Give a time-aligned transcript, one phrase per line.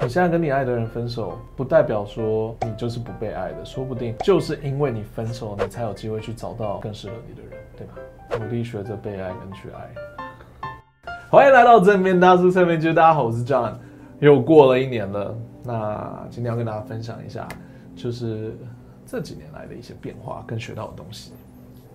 [0.00, 7.94] 你现在跟你爱的人分手，不代表说你就是不被爱的，说不定就是因为你分手，你才有机会去找到更适合你的人，对吧？
[8.38, 10.70] 努力学着被爱跟去爱。
[11.28, 13.74] 欢迎来到正面大叔侧面就，大家好，我是 John。
[14.20, 17.46] 又过了一年了，那今天要跟大家分享一下，
[17.96, 18.56] 就是
[19.04, 21.32] 这几年来的一些变化跟学到的东西。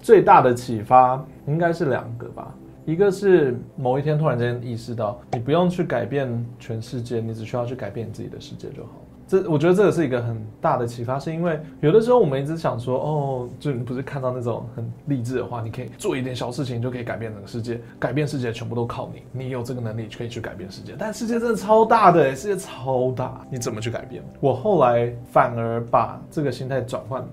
[0.00, 2.54] 最大的启发应该是两个吧。
[2.86, 8.90] 一个是某一天突然间意识到，你不用去改变全世界，你只需要去改变你自己的世界就好。
[9.28, 20.96] 这我觉得这个是一个很大的启发，是因为有的时候我们一直想说，哦，就你不是看到那种很励志的话，你可以做一点小事情就可以改变整个世界，改变世界全部都靠你，你有这个能力可以去改变世界。
[20.98, 24.20] 但世界真的超大的，世界超大，你怎么去改变？
[24.40, 27.24] 我后来反而把这个心态转换。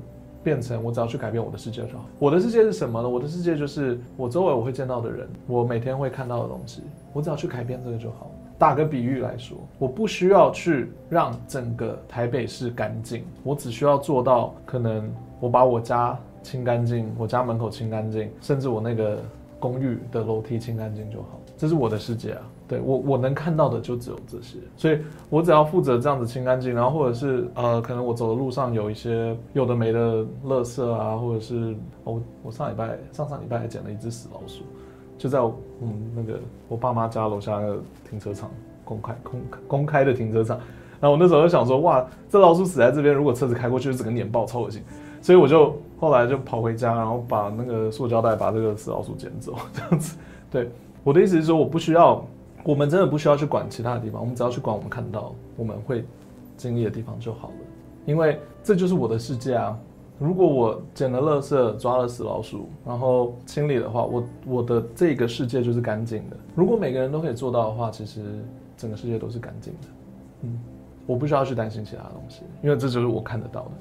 [0.48, 2.06] 变成我只要去改变我的世界就好。
[2.20, 3.10] 我的世界是什么呢？
[3.10, 6.84] 我的世界就是我周围我会见到的人，我每天会看到的东西。
[7.12, 8.32] 我只要去改变这个就好。
[8.58, 19.20] 打个比喻来说，我不需要去让整个台北市干净，我只需要做到可能我把我家清干净，我家门口清干净，甚至我那个
[19.60, 21.40] 公寓的楼梯清干净就好。
[21.58, 22.42] 这是我的世界啊。
[22.68, 34.64] 对我，我能看到的就只有这些，所以我只要负责这样子清干净，然后或者是呃，可能我走的路上有一些有的没的垃圾啊，或者是我我上礼拜上上礼拜还捡了一只死老鼠，
[35.18, 38.52] 就在我嗯那个我爸妈家楼下那个停车场，
[38.84, 40.58] 公开公公开的停车场，
[41.00, 44.84] 然后我那时候就想说，哇，这老鼠死在这边，如果车子开过去，整个碾爆，超恶心，
[45.22, 50.18] 所以我就后来就跑回家，然后把那个塑胶袋把这个死老鼠捡走，这样子。
[50.50, 50.70] 对，
[51.04, 52.24] 我的意思是说，我不需要。
[52.64, 56.04] 我们真的不需要去管其他的地方，我们只要去管我们看到、我们会
[56.58, 57.54] 经历的地方就好了。
[58.06, 59.78] 因为这就是我的世界啊！
[60.20, 66.36] 如果我捡了垃圾、抓了死老鼠，然后清理的话，我我的这个世界就是干净的。
[66.56, 68.22] 如果每个人都可以做到的话，其实
[68.76, 69.88] 整个世界都是干净的。
[70.42, 70.60] 嗯，
[71.06, 73.72] 我不需要去担心其他东西，因为这就是我看得到的。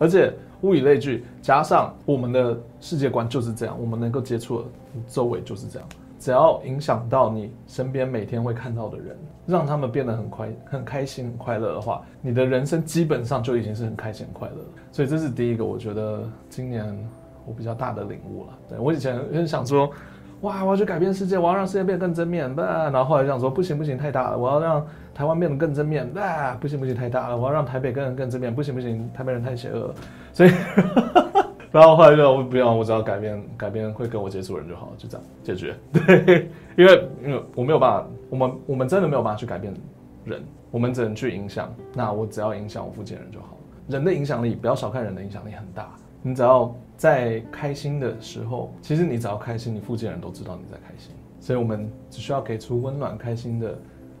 [0.00, 4.64] 而且物以类聚，加上我们的世界观就是这样，我们能够接触的
[5.06, 5.86] 周围就是这样。
[6.18, 9.16] 只要影响到你身边每天会看到的人，
[9.46, 14.68] 让他们变得很快、很开心、很快乐的话，你的人生基本上就已经是很开心、很快乐了。
[14.90, 16.94] 所以这是第一个，我觉得今年
[17.46, 18.58] 我比较大的领悟了。
[18.70, 19.90] 对，我以前很想说，
[20.42, 26.10] 哇，我要去改变世界，我要让世界变得更正面，然后后来想说，不行不行，太大了，我要让台湾变得更正面，
[26.60, 29.94] 不行不行，太大了，我要让台北更更正面，不行不行，台北人太邪恶了，
[30.32, 30.50] 所以。
[31.72, 35.76] 然后后来就我不要，我只要改变改变会跟我接触的人就好，就这样解决。
[35.94, 39.72] 对，因为因为我没有办法，我们我们真的没有办法去改变
[40.24, 40.42] 人，
[40.72, 41.72] 我们只能去影响。
[41.94, 43.56] 那我只要影响我附近人就好。
[43.86, 45.88] 人的影响力，不要小看人的影响力很大。
[46.22, 51.12] 你只要在开心的时候，其实你只要开心，你附近人都知道你在开心。
[51.40, 53.74] 所以我们只需要给出温暖开心的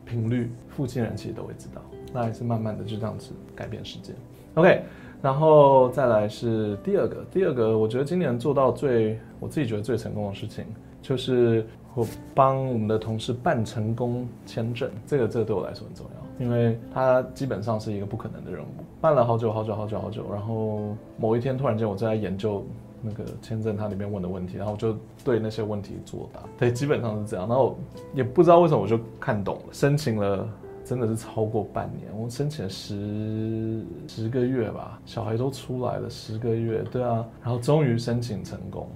[0.06, 1.82] 频率，附近人其实都会知道。
[2.10, 4.14] 那也是慢慢的就这样子改变世界。
[4.54, 4.82] OK。
[5.20, 10.64] 然后再来是第二个，第二个我觉得今年做到最我自己觉得最成功的事情，
[11.02, 18.66] 就是我帮我们的同事办成功签证，这个这个对我来说很重要，因为它基本上是一个不可能的任务，
[19.00, 22.64] 办了好久好久好久好久，然后某一天突然间我正在研究
[23.02, 27.78] 那个签证它里面问的问题，然后我就对那些问题作答，对，基本上是这样，然后
[28.14, 30.48] 也不知道为什么我就看懂了，申请了。
[30.82, 38.88] 真的是超过半年，我申请了十十个月吧，小孩都出来了，十个月，对啊，然后终于申请成功，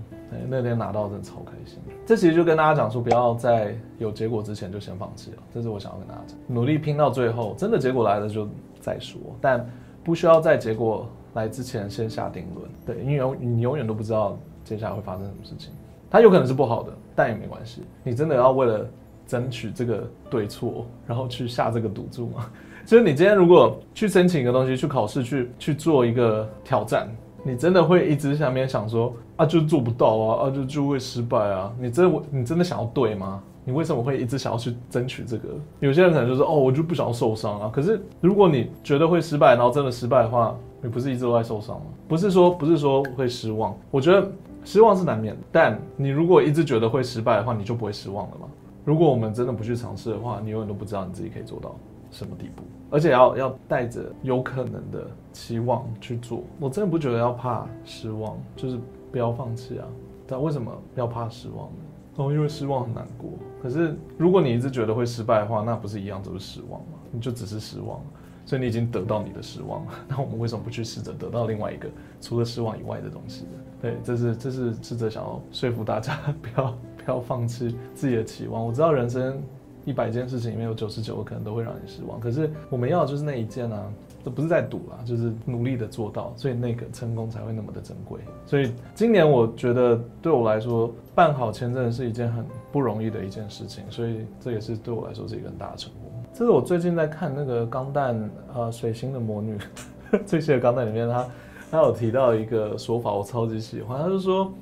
[0.48, 1.78] 那天拿到真的超开心。
[2.06, 8.48] 这其实就跟大家讲说，不要在有结果之前就先放弃了，这是我想要跟大家讲，努力拼到最后，真的结果来了就
[8.80, 9.64] 再说，但
[10.02, 15.72] 不需要在结果来之前先下定论，对，因为你永远都不知道接下来会发生什么事情，
[16.10, 18.86] 它有可能是不好的，但也没关系，你真的要为了。
[19.26, 22.44] 争取这个对错，然后去下这个赌注嘛。
[22.84, 27.08] 就是你今天如果去申请一个东西，去考试，去去做一个挑战，
[27.42, 31.72] 你真的会一直下面想说啊，就做不到啊，啊就就会失败啊。
[31.80, 33.42] 你真的你真的想要对吗？
[33.64, 35.48] 你为什么会一直想要去争取这个？
[35.80, 37.70] 有些人可能就是哦，我就不想要受伤啊。
[37.72, 41.86] 可是如果你觉得会失败，然后真的失败的话，你不是一直都在受伤吗？
[42.06, 44.31] 不是说不是说会失望，我觉得
[44.64, 45.40] 失望是难免的。
[45.50, 48.46] 但你如果一直觉得会失败的话，你就不会失望了吗？
[48.84, 51.75] 如果我们真的不去尝试的话，你永远都不知道你自己可以做到
[52.10, 56.42] 什么地步，而且要要带着有可能的期望去做。
[56.60, 58.78] 我真的不觉得要怕失望，就是
[59.14, 59.87] 不要放弃啊。
[60.26, 61.76] 但为什么要怕失望呢？
[62.16, 63.31] 哦，因为失望很难过。
[63.62, 66.99] 可是如果你一直觉得会失败的话，那不是一样都是失望吗？
[67.12, 68.00] 你就只是失望，
[68.44, 69.93] 所以你已经得到你的失望了。
[70.08, 71.88] 那我们为什么不去试着得到另外一个
[72.20, 73.50] 除了失望以外的东西呢？
[73.81, 76.75] 对，这是这是试着想要说服大家 不要。
[77.05, 78.66] 不要放弃自己的期望。
[78.66, 79.38] 我知道人生
[79.84, 83.92] 一百件事情里面有九十九个可能都会让你失望，可是我们要的就是那一件啊，
[84.25, 88.20] 这不是在赌啦，就是努力的做到，所以那个成功才会那么的珍贵。
[88.46, 96.10] 所以今年我觉得对我来说，办好签证是一件很不容易的一件事情，所以这也是对我来说是一个很大的成功。
[96.32, 98.16] 这是我最近在看那个《钢弹》
[98.54, 99.58] 呃，水星的魔女，
[100.25, 101.26] 最新的《钢弹》里面他
[101.70, 104.52] 他有提到一个说法，我超级喜欢，他就说。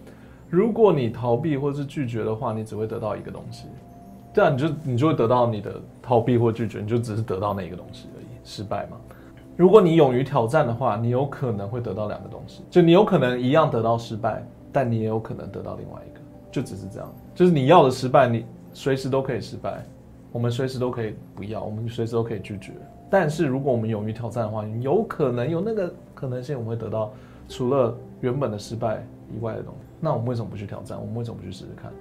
[0.51, 3.69] 如果你逃避或是拒绝的话，你只会得到一个东西，
[4.33, 8.97] 这样你就你就会得到你的逃避或拒绝，你就只是得到那一个东西而已，失败嘛。
[9.57, 14.43] 如果你勇于挑战的话，你有可能会得到两个东西，就你有可能一样得到失败，
[14.73, 16.21] 但你也有可能得到另外一个，
[16.51, 19.85] 就只是这样，就是你要的失败，你随时都可以失败，
[20.33, 22.73] 我们随时都可以不要，我们随时都可以拒绝。
[23.11, 27.13] 但是如果我们勇于挑战的话，有可能有那个可能性，我们会得到
[27.47, 29.87] 除了原本的失败以外的东西。
[30.01, 30.99] 那我们为什么不去挑战？
[30.99, 31.93] 我们为什么不去试试看？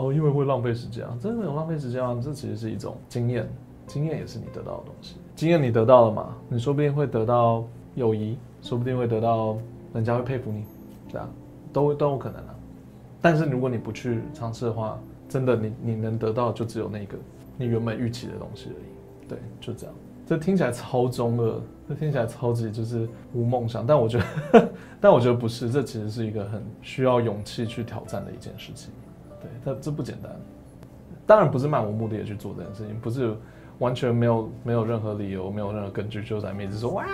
[0.00, 1.14] 哦，因为会浪费时间啊！
[1.20, 2.18] 真的有浪费时间吗？
[2.24, 3.46] 这其实是一种经验，
[3.86, 5.16] 经验也是你得到的东西。
[5.36, 6.34] 经验你得到了嘛？
[6.48, 7.62] 你说不定会得到
[7.96, 9.58] 友谊，说不定会得到
[9.92, 10.64] 人家会佩服你，
[11.10, 11.28] 这样
[11.70, 12.54] 都都有可能啊。
[13.20, 14.98] 但是如果你不去尝试的话，
[15.28, 17.18] 真的你你能得到就只有那个
[17.58, 19.28] 你原本预期的东西而已。
[19.28, 19.94] 对，就这样。
[20.26, 24.18] 这听起来超中二，这听起来超级就是无梦想，但我觉
[24.52, 28.92] 得， 但我觉得不是，这其实是一个很需要勇气去挑战的一件事情。
[29.64, 30.30] 这，这不简单。
[31.26, 33.36] 当然不是漫无目的的去做这件事情，不是
[33.78, 37.04] 完全没有没有任何理由，没有任何根据就在面子说哇，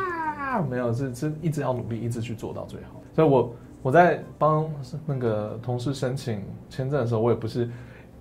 [0.69, 3.00] 没有，是是一直要努力，一直去做到最好。
[3.14, 4.69] 所以我我在帮
[5.06, 7.69] 那个同事申请签证的时候，我也不是。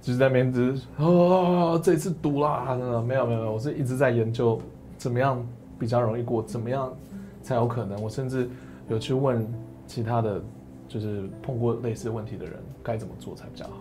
[0.02, 4.62] 就是在面子哦，这次赌啦，没有没有没有，我是一直在研究
[5.00, 5.44] 怎么样
[5.80, 6.94] 比较容易过，怎么样
[7.42, 8.00] 才有可能。
[8.04, 8.48] 我甚至
[8.88, 9.52] 有去问
[9.88, 10.40] 其他的
[10.88, 13.78] 就是碰过类似问题的人，该怎么做才比较好。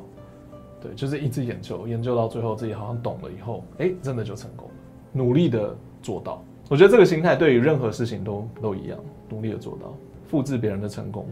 [0.85, 4.75] 对，就是一直研究，研究到最后自己好像懂了以后，哎，真的就成功了。
[5.13, 8.99] 努力的做到，我觉得这个心态对于任何事情都都一样，
[9.31, 9.95] 努力的做到，
[10.29, 11.27] 复制别人的成功，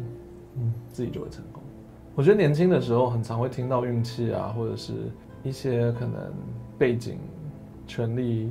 [0.57, 1.63] 嗯，自己就会成功。
[2.15, 4.93] 我觉得年轻的时候很常会听到运气啊，或者是
[5.43, 6.33] 一些可能
[6.79, 7.19] 背景、
[7.87, 8.49] 权力、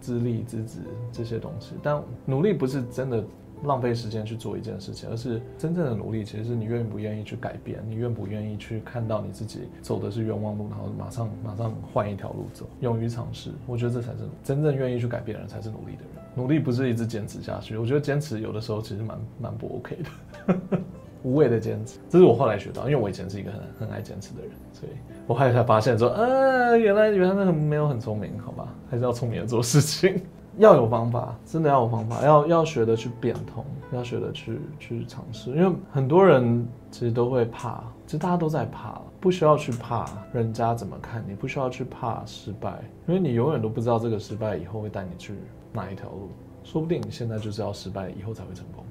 [0.00, 0.78] 资历、资质
[1.12, 1.74] 这些东西。
[1.82, 3.22] 但努力不是真的
[3.64, 13.50] 浪费时间去做一件事情，而是真正的努力其实是你愿不愿意去改变，你愿不愿意去看到你自己走的是冤枉路，然后马上马上换一条路走，勇于尝试。
[13.66, 16.24] 我觉得这才是真正愿意去改变的人，才是努力的人。
[16.34, 20.78] 努力不是一直坚持下去，我觉得坚持有的时候其实蛮蛮不 OK 的。
[21.24, 24.92] 无谓的坚持，这是我后来学到，因为我以前是一个很很爱坚持的人，所以
[25.26, 30.22] 我后来才发现说，呃，原来原来那个没有很聪明，好吧，还是要聪明的做事情，
[30.58, 45.34] 要有方法，真的要有方法，要要学的去变通，要学的去去尝试，因为很多人其实都会怕，其实大家都在怕，不需要去怕人家怎么看你，不需要去怕失败，因为你永远都不知道这个失败以后会带你去
[45.72, 46.28] 哪一条路，
[46.64, 48.84] 说不定你现在就是要失败以后才会成功。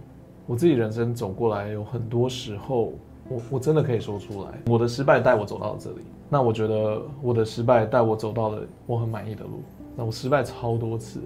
[0.46, 2.94] 我自己人生走过来，有很多时候，
[3.28, 5.98] 我我真的可以说出来，我的失败带我走到了这里。
[6.30, 9.62] 那我觉得我的失败带我走到了我很满意的路。
[10.00, 11.22] 那我失败超多次，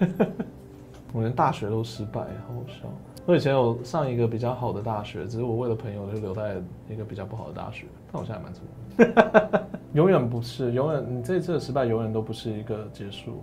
[1.12, 2.88] 我连大学都失败，好笑。
[3.26, 6.56] 我以前有上一个比较好的大学，只是我为了朋友就留在
[6.90, 7.86] 一个比较不好的大学。
[8.12, 9.64] 但我现在蛮成功。
[9.94, 13.42] 永远不是，永远你这一次的失败永远都不是一个结束，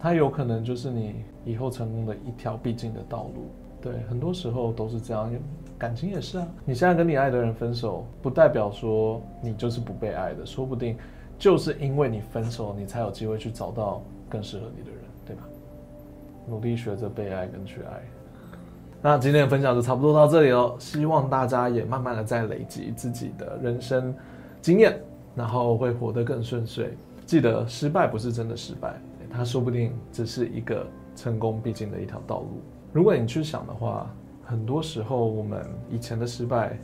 [0.00, 3.46] 它有可能就是你以后成功的一条必经的道路。
[3.80, 5.30] 对，很多时候都是这样，
[5.78, 6.48] 感情也是啊。
[6.64, 10.96] 你现在跟你爱的人分手，不代表说你就是不被爱的，说不定
[11.38, 15.42] 就是因为你分手，你才有机会去找到更适合你的人，对吧？
[16.46, 18.02] 努力学着被爱跟去爱。
[19.02, 24.14] 那今天的分享就差不多到这里了，希望大家也慢慢的在累积自己的人生
[24.62, 24.98] 经验，
[25.34, 26.96] 然后会活得更顺遂。
[27.26, 28.94] 记得失败不是真的失败，
[29.30, 32.62] 它说不定只是一个成功必经的一条道路。
[32.92, 34.10] 如果你去想的话，
[34.44, 36.78] 很多时候我们以前的失败，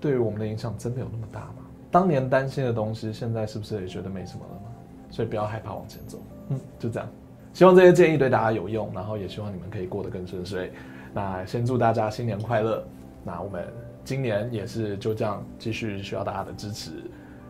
[0.00, 1.54] 对于我们的影响真的有那么大吗？
[1.90, 4.62] 当年担心的东西，现在是不是也觉得没什么了吗？
[5.10, 7.08] 所以不要害怕往前走，嗯，就这样。
[7.52, 10.72] 希望这些建议对大家有用，然后也希望你们可以过得更顺遂。
[11.12, 12.84] 那先祝大家新年快乐。
[13.24, 13.64] 那我们
[14.04, 16.90] 今年也是就这样继续需要大家的支持。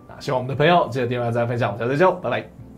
[0.09, 2.70] 那希望我们的朋友记得订阅、再分享，我们下次再见，拜拜。